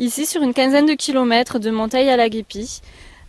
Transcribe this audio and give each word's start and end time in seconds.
Ici, 0.00 0.24
sur 0.24 0.40
une 0.40 0.54
quinzaine 0.54 0.86
de 0.86 0.94
kilomètres 0.94 1.58
de 1.58 1.70
Monteil 1.70 2.08
à 2.08 2.16
la 2.16 2.30
Guépie. 2.30 2.80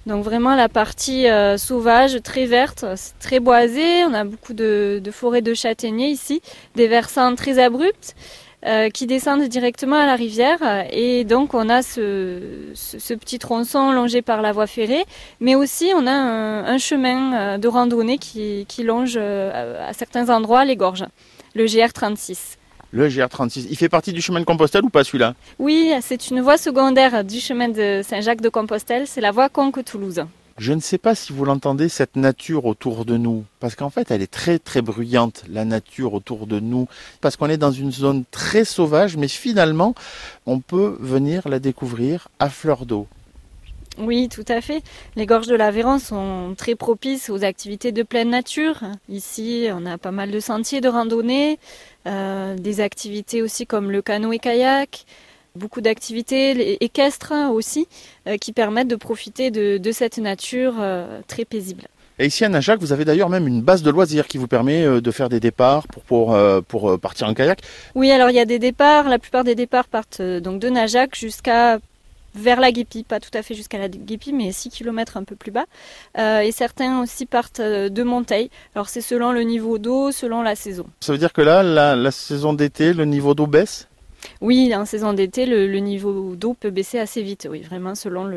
Donc 0.05 0.23
vraiment 0.23 0.55
la 0.55 0.69
partie 0.69 1.27
euh, 1.27 1.57
sauvage, 1.57 2.23
très 2.23 2.45
verte, 2.45 2.85
très 3.19 3.41
boisé. 3.41 4.05
On 4.05 4.13
a 4.13 4.23
beaucoup 4.23 4.53
de, 4.53 5.01
forêts 5.11 5.41
de 5.41 5.53
châtaigniers 5.53 6.07
ici, 6.07 6.41
des 6.75 6.87
versants 6.87 7.35
très 7.35 7.59
abrupts. 7.59 8.15
Euh, 8.63 8.89
qui 8.89 9.07
descendent 9.07 9.47
directement 9.47 9.95
à 9.95 10.05
la 10.05 10.15
rivière. 10.15 10.59
Et 10.91 11.23
donc 11.23 11.55
on 11.55 11.67
a 11.67 11.81
ce, 11.81 12.69
petit 13.15 13.39
tronçon 13.39 13.91
longé 13.91 14.21
par 14.21 14.43
la 14.43 14.51
voie 14.51 14.67
ferrée, 14.67 15.03
mais 15.39 15.55
aussi 15.55 15.91
on 15.95 16.05
a 16.05 16.11
un, 16.11 16.77
chemin 16.77 17.33
euh, 17.33 17.57
de 17.57 17.67
randonnée 17.67 18.19
qui, 18.19 18.65
longe 18.83 19.17
à 19.17 19.91
certains 19.93 20.29
endroits 20.29 20.63
les 20.63 20.75
gorges, 20.75 21.07
le 21.55 21.65
GR36. 21.65 22.60
Le 22.93 23.07
GR36, 23.07 23.67
il 23.69 23.77
fait 23.77 23.87
partie 23.87 24.11
du 24.11 24.21
chemin 24.21 24.41
de 24.41 24.45
Compostelle 24.45 24.83
ou 24.83 24.89
pas 24.89 25.05
celui-là? 25.05 25.33
Oui, 25.59 25.93
c'est 26.01 26.29
une 26.29 26.41
voie 26.41 26.57
secondaire 26.57 27.23
du 27.23 27.39
chemin 27.39 27.69
de 27.69 28.01
Saint-Jacques 28.03 28.41
de 28.41 28.49
Compostelle, 28.49 29.07
c'est 29.07 29.21
la 29.21 29.31
voie 29.31 29.47
Conques-Toulouse. 29.47 30.25
Je 30.57 30.73
ne 30.73 30.81
sais 30.81 30.97
pas 30.97 31.15
si 31.15 31.31
vous 31.31 31.45
l'entendez, 31.45 31.87
cette 31.87 32.17
nature 32.17 32.65
autour 32.65 33.05
de 33.05 33.15
nous, 33.15 33.45
parce 33.61 33.75
qu'en 33.75 33.89
fait, 33.89 34.11
elle 34.11 34.21
est 34.21 34.29
très 34.29 34.59
très 34.59 34.81
bruyante, 34.81 35.45
la 35.49 35.63
nature 35.63 36.13
autour 36.13 36.47
de 36.47 36.59
nous, 36.59 36.89
parce 37.21 37.37
qu'on 37.37 37.49
est 37.49 37.55
dans 37.55 37.71
une 37.71 37.93
zone 37.93 38.25
très 38.29 38.65
sauvage, 38.65 39.15
mais 39.15 39.29
finalement, 39.29 39.95
on 40.45 40.59
peut 40.59 40.97
venir 40.99 41.47
la 41.47 41.59
découvrir 41.59 42.27
à 42.39 42.49
fleur 42.49 42.85
d'eau. 42.85 43.07
Oui, 43.97 44.29
tout 44.29 44.45
à 44.47 44.61
fait. 44.61 44.81
Les 45.15 45.25
gorges 45.25 45.47
de 45.47 45.55
l'Aveyron 45.55 45.99
sont 45.99 46.55
très 46.57 46.75
propices 46.75 47.29
aux 47.29 47.43
activités 47.43 47.91
de 47.91 48.03
pleine 48.03 48.29
nature. 48.29 48.81
Ici, 49.09 49.67
on 49.71 49.85
a 49.85 49.97
pas 49.97 50.11
mal 50.11 50.31
de 50.31 50.39
sentiers 50.39 50.79
de 50.79 50.87
randonnée, 50.87 51.59
euh, 52.07 52.55
des 52.55 52.79
activités 52.79 53.41
aussi 53.41 53.67
comme 53.67 53.91
le 53.91 54.01
canoë-kayak, 54.01 55.05
beaucoup 55.55 55.81
d'activités 55.81 56.81
équestres 56.83 57.33
aussi 57.51 57.87
euh, 58.27 58.37
qui 58.37 58.53
permettent 58.53 58.87
de 58.87 58.95
profiter 58.95 59.51
de, 59.51 59.77
de 59.77 59.91
cette 59.91 60.17
nature 60.17 60.75
euh, 60.79 61.19
très 61.27 61.43
paisible. 61.43 61.83
Et 62.17 62.27
ici 62.27 62.45
à 62.45 62.49
Najac, 62.49 62.79
vous 62.79 62.93
avez 62.93 63.03
d'ailleurs 63.03 63.29
même 63.29 63.47
une 63.47 63.61
base 63.61 63.83
de 63.83 63.91
loisirs 63.91 64.27
qui 64.27 64.37
vous 64.37 64.47
permet 64.47 65.01
de 65.01 65.11
faire 65.11 65.27
des 65.27 65.39
départs 65.39 65.87
pour, 65.87 66.03
pour, 66.03 66.37
pour 66.67 66.99
partir 66.99 67.27
en 67.27 67.33
kayak. 67.33 67.61
Oui, 67.95 68.11
alors 68.11 68.29
il 68.29 68.35
y 68.35 68.39
a 68.39 68.45
des 68.45 68.59
départs. 68.59 69.09
La 69.09 69.17
plupart 69.17 69.43
des 69.43 69.55
départs 69.55 69.87
partent 69.87 70.21
donc 70.21 70.59
de 70.59 70.69
Najac 70.69 71.15
jusqu'à 71.15 71.79
vers 72.35 72.59
la 72.59 72.71
Guépie, 72.71 73.03
pas 73.03 73.19
tout 73.19 73.29
à 73.33 73.41
fait 73.41 73.53
jusqu'à 73.53 73.77
la 73.77 73.89
Guépie, 73.89 74.33
mais 74.33 74.51
6 74.51 74.69
km 74.69 75.17
un 75.17 75.23
peu 75.23 75.35
plus 75.35 75.51
bas. 75.51 75.65
Euh, 76.17 76.39
et 76.39 76.51
certains 76.51 77.01
aussi 77.01 77.25
partent 77.25 77.61
de 77.61 78.03
Monteil. 78.03 78.49
Alors 78.75 78.89
c'est 78.89 79.01
selon 79.01 79.31
le 79.31 79.41
niveau 79.41 79.77
d'eau, 79.77 80.11
selon 80.11 80.41
la 80.41 80.55
saison. 80.55 80.85
Ça 81.01 81.11
veut 81.11 81.17
dire 81.19 81.33
que 81.33 81.41
là, 81.41 81.63
la 81.63 82.11
saison 82.11 82.53
d'été, 82.53 82.93
le 82.93 83.05
niveau 83.05 83.33
d'eau 83.33 83.47
baisse? 83.47 83.87
Oui, 84.41 84.73
en 84.75 84.85
saison 84.85 85.13
d'été, 85.13 85.45
le, 85.45 85.67
niveau 85.77 86.35
d'eau 86.35 86.55
peut 86.59 86.71
baisser 86.71 86.97
assez 86.97 87.21
vite, 87.21 87.47
oui, 87.49 87.61
vraiment 87.61 87.93
selon 87.93 88.27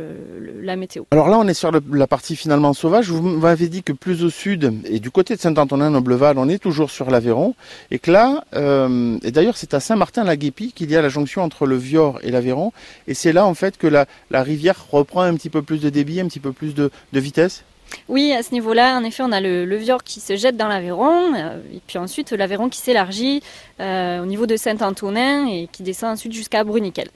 la 0.63 0.77
météo. 0.77 1.05
Alors 1.13 1.29
là, 1.29 1.39
on 1.39 1.49
est 1.49 1.55
sur 1.55 1.73
la 1.73 2.07
partie 2.07 2.37
finalement 2.37 2.75
sauvage. 2.75 3.09
Vous 3.09 3.23
m'avez 3.23 3.69
dit 3.69 3.83
que 3.83 3.95
plus 3.95 4.23
au 4.23 4.29
sud, 4.29 4.73
et 4.85 5.01
du 5.01 5.11
côté 5.11 5.35
de 5.35 5.41
Saint-Antonin-Nobleval, 5.41 6.37
on 6.37 6.49
est 6.49 6.59
toujours 6.59 6.91
sur 6.91 7.11
l'Aveyron, 7.11 7.55
et 7.91 7.99
que 7.99 8.11
là, 8.11 8.45
euh, 8.55 9.19
et 9.23 9.31
d'ailleurs 9.31 9.57
c'est 9.57 9.73
à 9.73 9.81
Saint-Martin-la-Guépie 9.81 10.73
qu'il 10.73 10.91
y 10.91 10.97
a 10.97 11.01
la 11.01 11.09
jonction 11.09 11.43
entre 11.43 11.67
le 11.67 11.77
Vior 11.77 12.21
et 12.23 12.31
l'Aveyron, 12.31 12.73
et 13.09 13.15
c'est 13.15 13.33
là 13.33 13.47
en 13.47 13.55
fait 13.55 13.79
que 13.79 13.87
la, 13.87 14.07
rivière 14.31 14.87
reprend 14.91 15.23
un 15.23 15.35
petit 15.35 15.49
peu 15.49 15.63
plus 15.63 15.81
de 15.81 15.89
débit, 15.89 16.21
un 16.21 16.27
petit 16.27 16.41
peu 16.41 16.53
plus 16.53 16.75
de 16.75 16.91
vitesse 17.13 17.65
oui, 18.09 18.33
à 18.33 18.43
ce 18.43 18.53
niveau-là, 18.53 18.97
en 18.97 19.05
effet, 19.05 19.23
on 19.23 19.33
a 19.33 19.41
le, 19.41 19.65
le 19.65 19.77
Vior 19.77 20.03
qui 20.03 20.21
se 20.21 20.37
jette 20.37 20.57
dans 20.57 20.69
l'Aveyron, 20.69 21.35
euh, 21.35 21.59
et 21.75 21.81
puis 21.87 21.99
ensuite 21.99 22.33
l'Aveyron 22.33 22.69
qui 22.69 22.79
s'élargit 22.79 23.43
euh, 23.81 24.21
au 24.23 24.27
niveau 24.27 24.47
de 24.47 24.57
Saint-Antonin 24.57 25.47
et 25.47 25.69
qui 25.71 25.83
descend 25.83 26.13
ensuite 26.13 26.33
jusqu'à 26.33 26.65
Bruniquel. 26.65 27.09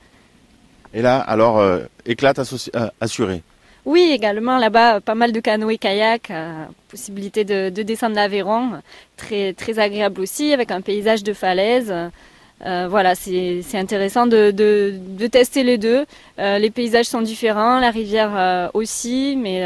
Et 0.94 1.02
là, 1.02 1.18
alors, 1.18 1.58
euh, 1.58 1.80
éclate 2.06 2.40
assurée 3.00 3.42
Oui, 3.84 4.10
également 4.12 4.56
là-bas, 4.56 5.00
pas 5.00 5.14
mal 5.14 5.32
de 5.32 5.40
canoës 5.40 5.78
kayak, 5.78 6.30
euh, 6.30 6.64
possibilité 6.88 7.44
de, 7.44 7.68
de 7.68 7.82
descendre 7.82 8.16
l'Aveyron, 8.16 8.80
très, 9.16 9.52
très 9.52 9.78
agréable 9.78 10.20
aussi, 10.22 10.52
avec 10.54 10.70
un 10.70 10.80
paysage 10.80 11.22
de 11.22 11.34
falaises. 12.60 12.88
voilà, 12.90 13.14
c'est 13.14 13.62
intéressant 13.78 14.26
de, 14.26 14.50
de, 14.50 14.94
de, 14.96 15.26
tester 15.26 15.62
les 15.62 15.78
deux. 15.78 16.04
les 16.38 16.70
paysages 16.70 17.06
sont 17.06 17.22
différents, 17.22 17.80
la 17.80 17.90
rivière 17.90 18.70
aussi, 18.74 19.36
mais 19.36 19.64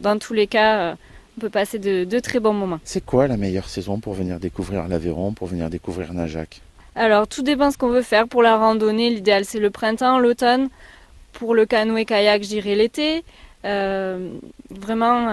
dans 0.00 0.18
tous 0.18 0.32
les 0.32 0.46
cas, 0.46 0.96
on 1.36 1.40
peut 1.40 1.50
passer 1.50 1.78
de, 1.78 2.04
de 2.04 2.18
très 2.18 2.40
bons 2.40 2.54
moments. 2.54 2.80
C'est 2.84 3.04
quoi 3.04 3.26
la 3.28 3.36
meilleure 3.36 3.68
saison 3.68 4.00
pour 4.00 4.14
venir 4.14 4.40
découvrir 4.40 4.88
l'Aveyron, 4.88 5.32
pour 5.32 5.48
venir 5.48 5.68
découvrir 5.68 6.14
Najac? 6.14 6.62
Alors, 6.94 7.28
tout 7.28 7.42
dépend 7.42 7.70
ce 7.70 7.76
qu'on 7.76 7.90
veut 7.90 8.02
faire. 8.02 8.26
Pour 8.26 8.42
la 8.42 8.56
randonnée, 8.56 9.10
l'idéal 9.10 9.44
c'est 9.44 9.60
le 9.60 9.70
printemps, 9.70 10.18
l'automne. 10.18 10.68
Pour 11.34 11.54
le 11.54 11.66
canoë-kayak, 11.66 12.42
je 12.42 12.48
dirais 12.48 12.74
l'été. 12.74 13.22
Euh, 13.66 14.30
vraiment, 14.70 15.28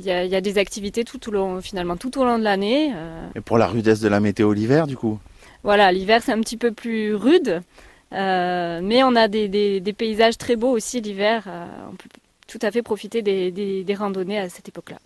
il 0.00 0.10
euh, 0.10 0.24
y, 0.24 0.28
y, 0.28 0.34
a 0.34 0.40
des 0.40 0.58
activités 0.58 1.04
tout 1.04 1.28
au 1.28 1.32
long, 1.32 1.60
finalement, 1.60 1.96
tout 1.96 2.18
au 2.18 2.24
long 2.24 2.38
de 2.38 2.44
l'année. 2.44 2.92
Euh... 2.92 3.28
Et 3.36 3.40
pour 3.40 3.56
la 3.56 3.68
rudesse 3.68 4.00
de 4.00 4.08
la 4.08 4.18
météo 4.18 4.52
l'hiver, 4.52 4.88
du 4.88 4.96
coup? 4.96 5.20
Voilà, 5.62 5.92
l'hiver 5.92 6.22
c'est 6.22 6.32
un 6.32 6.40
petit 6.40 6.56
peu 6.56 6.72
plus 6.72 7.14
rude. 7.14 7.62
Euh, 8.12 8.80
mais 8.82 9.02
on 9.04 9.14
a 9.16 9.28
des, 9.28 9.94
paysages 9.96 10.36
très 10.38 10.56
beaux 10.56 10.70
aussi 10.70 11.00
l'hiver. 11.00 11.44
on 11.90 11.96
peut 11.96 12.08
tout 12.46 12.58
à 12.62 12.70
fait 12.70 12.82
profiter 12.82 13.22
des 13.22 13.94
randonnées 13.94 14.38
à 14.38 14.48
cette 14.48 14.68
époque-là. 14.68 14.98